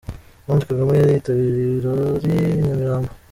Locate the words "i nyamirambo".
2.53-3.11